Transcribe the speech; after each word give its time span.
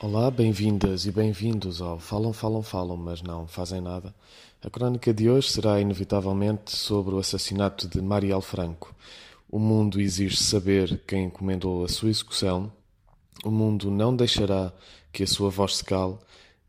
Olá, 0.00 0.30
bem-vindas 0.30 1.06
e 1.06 1.10
bem-vindos 1.10 1.82
ao 1.82 1.98
Falam, 1.98 2.32
Falam, 2.32 2.62
Falam, 2.62 2.96
mas 2.96 3.20
não 3.20 3.48
fazem 3.48 3.80
nada. 3.80 4.14
A 4.62 4.70
crónica 4.70 5.12
de 5.12 5.28
hoje 5.28 5.50
será 5.50 5.80
inevitavelmente 5.80 6.70
sobre 6.70 7.16
o 7.16 7.18
assassinato 7.18 7.88
de 7.88 8.00
Marielle 8.00 8.40
Franco. 8.40 8.94
O 9.50 9.58
mundo 9.58 10.00
exige 10.00 10.36
saber 10.36 11.02
quem 11.04 11.24
encomendou 11.24 11.84
a 11.84 11.88
sua 11.88 12.10
execução. 12.10 12.70
O 13.44 13.50
mundo 13.50 13.90
não 13.90 14.14
deixará 14.14 14.72
que 15.12 15.24
a 15.24 15.26
sua 15.26 15.50
voz 15.50 15.78
se 15.78 15.84
cale 15.84 16.16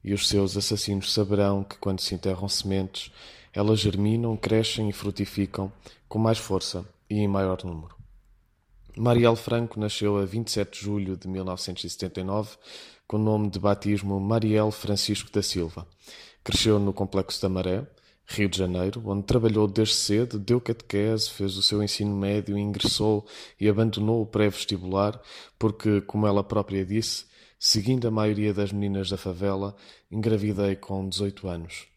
e 0.04 0.12
os 0.12 0.28
seus 0.28 0.58
assassinos 0.58 1.14
saberão 1.14 1.64
que 1.64 1.78
quando 1.78 2.00
se 2.00 2.16
enterram 2.16 2.50
sementes, 2.50 3.12
elas 3.54 3.80
germinam, 3.80 4.36
crescem 4.36 4.90
e 4.90 4.94
frutificam 4.94 5.72
com 6.08 6.18
mais 6.18 6.40
força 6.40 6.84
e 7.08 7.20
em 7.20 7.28
maior 7.28 7.64
número. 7.64 7.99
Marielle 9.02 9.38
Franco 9.38 9.80
nasceu 9.80 10.18
a 10.18 10.26
27 10.26 10.78
de 10.78 10.86
julho 10.86 11.16
de 11.16 11.26
1979 11.26 12.58
com 13.08 13.16
o 13.16 13.20
nome 13.20 13.50
de 13.50 13.58
batismo 13.58 14.20
Marielle 14.20 14.74
Francisco 14.74 15.32
da 15.32 15.42
Silva. 15.42 15.88
Cresceu 16.44 16.78
no 16.80 16.92
Complexo 16.92 17.42
da 17.42 17.48
Maré, 17.48 17.88
Rio 18.26 18.50
de 18.50 18.58
Janeiro, 18.58 19.02
onde 19.06 19.24
trabalhou 19.24 19.70
desde 19.70 19.96
cedo, 19.96 20.38
deu 20.38 20.60
catequese, 20.60 21.30
fez 21.30 21.56
o 21.56 21.64
seu 21.64 21.82
ensino 21.82 22.14
médio, 22.14 22.58
ingressou 22.58 23.26
e 23.58 23.70
abandonou 23.70 24.22
o 24.22 24.26
pré-vestibular 24.26 25.18
porque, 25.58 26.02
como 26.02 26.28
ela 26.28 26.44
própria 26.44 26.86
disse, 26.86 27.24
seguindo 27.58 28.06
a 28.06 28.12
maioria 28.12 28.54
das 28.54 28.74
meninas 28.74 29.10
da 29.10 29.16
favela, 29.16 29.78
engravidei 30.12 30.76
com 30.76 31.08
18 31.08 31.48
anos. 31.48 31.88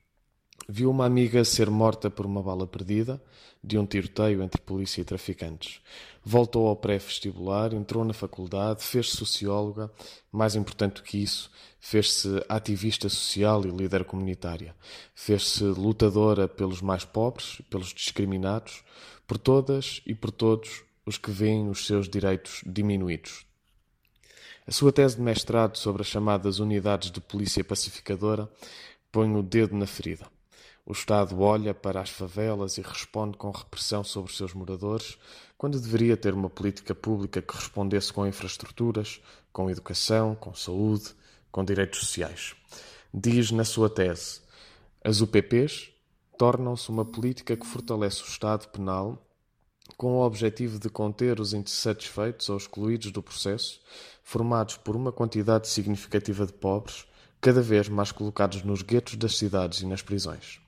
Viu 0.68 0.90
uma 0.90 1.04
amiga 1.04 1.44
ser 1.44 1.68
morta 1.68 2.08
por 2.08 2.24
uma 2.24 2.42
bala 2.42 2.66
perdida 2.66 3.20
de 3.62 3.76
um 3.76 3.84
tiroteio 3.84 4.42
entre 4.42 4.60
polícia 4.60 5.00
e 5.00 5.04
traficantes. 5.04 5.80
Voltou 6.24 6.68
ao 6.68 6.76
pré-vestibular, 6.76 7.74
entrou 7.74 8.04
na 8.04 8.12
faculdade, 8.12 8.82
fez-se 8.82 9.16
socióloga, 9.16 9.90
mais 10.30 10.54
importante 10.54 10.96
do 10.96 11.02
que 11.02 11.18
isso, 11.18 11.50
fez-se 11.80 12.44
ativista 12.48 13.08
social 13.08 13.64
e 13.66 13.70
líder 13.70 14.04
comunitária. 14.04 14.74
Fez-se 15.14 15.64
lutadora 15.64 16.46
pelos 16.46 16.80
mais 16.80 17.04
pobres, 17.04 17.60
pelos 17.69 17.92
discriminados, 17.92 18.84
por 19.26 19.38
todas 19.38 20.00
e 20.06 20.14
por 20.14 20.30
todos 20.30 20.84
os 21.04 21.19
que 21.19 21.32
veem 21.32 21.69
os 21.69 21.86
seus 21.86 22.08
direitos 22.08 22.62
diminuídos. 22.64 23.44
A 24.64 24.70
sua 24.70 24.92
tese 24.92 25.16
de 25.16 25.22
mestrado 25.22 25.76
sobre 25.76 26.02
as 26.02 26.08
chamadas 26.08 26.60
unidades 26.60 27.10
de 27.10 27.20
polícia 27.20 27.64
pacificadora 27.64 28.48
põe 29.10 29.34
o 29.34 29.42
dedo 29.42 29.76
na 29.76 29.86
ferida. 29.88 30.30
O 30.84 30.92
Estado 30.92 31.41
olha 31.41 31.72
para 31.72 32.00
as 32.00 32.11
favelas 32.11 32.77
e 32.77 32.83
responde 32.83 33.36
com 33.36 33.50
repressão 33.50 34.02
sobre 34.02 34.30
os 34.30 34.36
seus 34.36 34.52
moradores, 34.52 35.16
quando 35.56 35.80
deveria 35.80 36.16
ter 36.16 36.34
uma 36.34 36.50
política 36.50 36.92
pública 36.92 37.41
que 37.41 37.55
respondesse 37.55 38.12
com 38.12 38.27
infraestruturas, 38.27 39.20
com 39.53 39.70
educação, 39.70 40.34
com 40.34 40.53
saúde, 40.55 41.14
com 41.53 41.64
direitos 41.64 42.00
sociais. 42.00 42.56
Diz 43.14 43.53
na 43.53 43.64
sua 43.64 43.88
tese: 43.88 44.41
as 45.05 45.20
UPPs 45.20 45.91
tornam-se 46.36 46.88
uma 46.88 47.05
política 47.05 47.56
que 47.56 47.66
fortalece 47.66 48.22
o 48.22 48.27
Estado 48.27 48.66
penal 48.69 49.25
com 49.97 50.14
o 50.14 50.25
objetivo 50.25 50.80
de 50.80 50.88
conter 50.88 51.38
os 51.38 51.53
insatisfeitos 51.53 52.48
ou 52.48 52.56
excluídos 52.56 53.12
do 53.12 53.22
processo, 53.22 53.80
formados 54.25 54.77
por 54.77 54.97
uma 54.97 55.12
quantidade 55.12 55.69
significativa 55.69 56.44
de 56.44 56.53
pobres, 56.53 57.06
cada 57.42 57.60
vez 57.60 57.88
mais 57.88 58.12
colocados 58.12 58.62
nos 58.62 58.82
guetos 58.82 59.16
das 59.16 59.36
cidades 59.36 59.80
e 59.80 59.86
nas 59.86 60.00
prisões. 60.00 60.60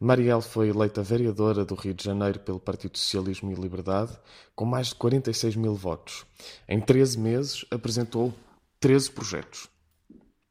Marielle 0.00 0.42
foi 0.42 0.68
eleita 0.68 1.04
vereadora 1.04 1.64
do 1.64 1.76
Rio 1.76 1.94
de 1.94 2.02
Janeiro 2.02 2.40
pelo 2.40 2.58
Partido 2.58 2.98
Socialismo 2.98 3.52
e 3.52 3.54
Liberdade, 3.54 4.18
com 4.56 4.64
mais 4.64 4.88
de 4.88 4.96
46 4.96 5.54
mil 5.54 5.74
votos. 5.74 6.26
Em 6.68 6.80
13 6.80 7.16
meses, 7.16 7.64
apresentou 7.70 8.34
13 8.80 9.12
projetos. 9.12 9.68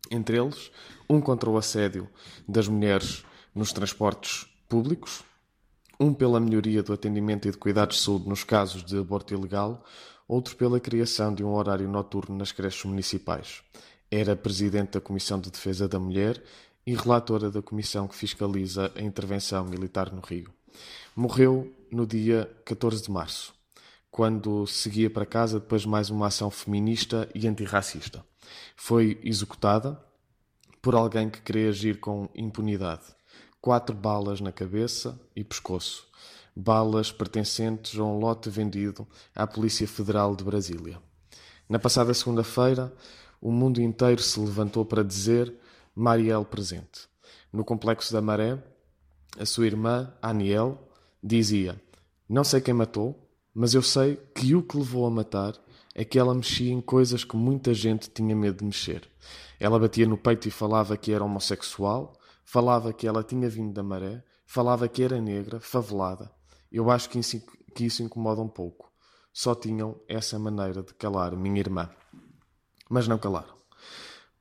Entre 0.10 0.38
eles, 0.38 0.72
um 1.10 1.20
contra 1.20 1.50
o 1.50 1.58
assédio 1.58 2.08
das 2.48 2.70
mulheres 2.70 3.26
nos 3.54 3.74
transportes 3.74 4.48
públicos, 4.70 5.24
um 6.00 6.14
pela 6.14 6.40
melhoria 6.40 6.82
do 6.82 6.94
atendimento 6.94 7.50
e 7.50 7.52
de 7.52 7.58
cuidados 7.58 7.98
de 7.98 8.04
saúde 8.04 8.30
nos 8.30 8.46
casos 8.46 8.82
de 8.82 8.98
aborto 8.98 9.34
ilegal, 9.34 9.84
outro 10.26 10.56
pela 10.56 10.80
criação 10.80 11.34
de 11.34 11.44
um 11.44 11.54
horário 11.54 11.90
noturno 11.90 12.38
nas 12.38 12.54
creches 12.54 12.86
municipais. 12.86 13.62
Era 14.12 14.36
presidente 14.36 14.94
da 14.94 15.02
Comissão 15.02 15.40
de 15.40 15.52
Defesa 15.52 15.88
da 15.88 16.00
Mulher 16.00 16.42
e 16.86 16.96
relatora 16.96 17.52
da 17.52 17.62
comissão 17.62 18.08
que 18.08 18.16
fiscaliza 18.16 18.92
a 18.96 19.02
intervenção 19.02 19.64
militar 19.66 20.12
no 20.12 20.20
Rio. 20.20 20.52
Morreu 21.16 21.72
no 21.92 22.08
dia 22.08 22.50
14 22.66 23.04
de 23.04 23.12
março, 23.12 23.54
quando 24.10 24.66
seguia 24.66 25.12
para 25.12 25.28
casa 25.28 25.60
depois 25.60 25.84
de 25.84 25.88
mais 25.88 26.10
uma 26.10 26.26
ação 26.26 26.50
feminista 26.50 27.30
e 27.36 27.48
antirracista. 27.48 28.26
Foi 28.76 29.20
executada 29.24 30.04
por 30.82 30.96
alguém 30.96 31.30
que 31.30 31.42
queria 31.42 31.70
agir 31.70 32.00
com 32.00 32.28
impunidade. 32.34 33.04
Quatro 33.62 33.96
balas 33.96 34.42
na 34.42 34.52
cabeça 34.52 35.20
e 35.36 35.44
pescoço. 35.44 36.08
Balas 36.56 37.12
pertencentes 37.12 38.00
a 38.00 38.04
um 38.04 38.18
lote 38.18 38.50
vendido 38.50 39.08
à 39.36 39.46
Polícia 39.46 39.88
Federal 39.88 40.36
de 40.36 40.44
Brasília. 40.44 41.00
Na 41.68 41.78
passada 41.78 42.12
segunda-feira, 42.16 42.92
o 43.42 43.52
mundo 43.52 43.82
inteiro 43.82 44.22
se 44.22 44.40
levantou 44.40 44.86
para 44.86 45.04
dizer 45.04 45.54
Marielle 45.96 46.46
presente. 46.46 47.08
No 47.52 47.64
complexo 47.64 48.14
da 48.14 48.22
Maré, 48.22 48.62
a 49.38 49.46
sua 49.46 49.66
irmã, 49.66 50.14
Aniel, 50.22 50.78
dizia: 51.24 51.82
Não 52.28 52.44
sei 52.44 52.62
quem 52.62 52.74
matou, 52.74 53.30
mas 53.54 53.74
eu 53.74 53.82
sei 53.82 54.16
que 54.36 54.56
o 54.56 54.64
que 54.64 54.78
levou 54.78 55.06
a 55.06 55.10
matar 55.10 55.54
é 55.94 56.06
que 56.06 56.18
ela 56.18 56.34
mexia 56.34 56.72
em 56.72 56.82
coisas 56.82 57.24
que 57.24 57.36
muita 57.36 57.74
gente 57.74 58.10
tinha 58.10 58.36
medo 58.36 58.60
de 58.60 58.66
mexer. 58.66 59.10
Ela 59.60 59.80
batia 59.80 60.08
no 60.08 60.18
peito 60.18 60.48
e 60.48 60.52
falava 60.52 60.96
que 60.96 61.12
era 61.12 61.24
homossexual, 61.24 62.14
falava 62.46 62.94
que 62.94 63.08
ela 63.08 63.24
tinha 63.24 63.50
vindo 63.50 63.74
da 63.74 63.84
maré, 63.84 64.24
falava 64.46 64.88
que 64.88 65.04
era 65.04 65.20
negra, 65.20 65.60
favelada. 65.60 66.32
Eu 66.72 66.90
acho 66.90 67.10
que 67.10 67.20
isso, 67.20 67.42
que 67.76 67.86
isso 67.86 68.02
incomoda 68.02 68.42
um 68.42 68.48
pouco. 68.48 68.90
Só 69.34 69.54
tinham 69.54 70.00
essa 70.08 70.40
maneira 70.40 70.82
de 70.82 70.94
calar 70.94 71.36
minha 71.36 71.60
irmã. 71.60 71.90
Mas 72.90 73.08
não 73.08 73.18
calaram 73.18 73.60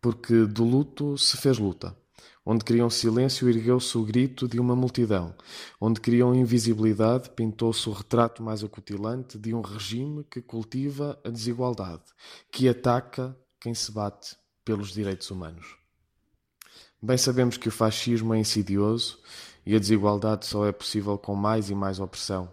porque 0.00 0.46
do 0.46 0.64
luto 0.64 1.16
se 1.18 1.36
fez 1.36 1.58
luta. 1.58 1.96
Onde 2.44 2.64
queriam 2.64 2.88
silêncio, 2.88 3.48
ergueu-se 3.48 3.98
o 3.98 4.04
grito 4.04 4.48
de 4.48 4.58
uma 4.58 4.74
multidão. 4.74 5.34
Onde 5.78 6.00
queriam 6.00 6.34
invisibilidade, 6.34 7.28
pintou-se 7.30 7.86
o 7.88 7.92
retrato 7.92 8.42
mais 8.42 8.64
acutilante 8.64 9.38
de 9.38 9.52
um 9.54 9.60
regime 9.60 10.24
que 10.24 10.40
cultiva 10.40 11.20
a 11.22 11.28
desigualdade, 11.28 12.04
que 12.50 12.66
ataca 12.66 13.36
quem 13.60 13.74
se 13.74 13.92
bate 13.92 14.34
pelos 14.64 14.92
direitos 14.92 15.30
humanos. 15.30 15.76
Bem 17.02 17.18
sabemos 17.18 17.58
que 17.58 17.68
o 17.68 17.72
fascismo 17.72 18.32
é 18.32 18.38
insidioso 18.38 19.18
e 19.66 19.76
a 19.76 19.78
desigualdade 19.78 20.46
só 20.46 20.66
é 20.66 20.72
possível 20.72 21.18
com 21.18 21.34
mais 21.34 21.68
e 21.68 21.74
mais 21.74 22.00
opressão. 22.00 22.50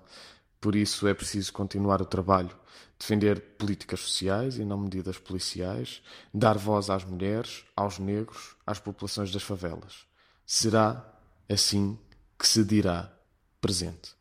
Por 0.66 0.76
isso 0.76 1.08
é 1.08 1.14
preciso 1.14 1.54
continuar 1.54 2.02
o 2.02 2.08
trabalho 2.08 2.50
defender 2.98 3.40
políticas 3.56 4.00
sociais 4.00 4.58
e 4.58 4.66
não 4.66 4.80
medidas 4.80 5.20
policiais, 5.20 6.02
dar 6.34 6.58
voz 6.58 6.90
às 6.90 7.06
mulheres, 7.06 7.64
aos 7.76 8.00
negros, 8.00 8.56
às 8.66 8.80
populações 8.80 9.32
das 9.32 9.44
favelas. 9.44 10.08
Será 10.44 11.06
assim 11.48 12.00
que 12.40 12.48
se 12.48 12.64
dirá 12.64 13.14
presente. 13.62 14.16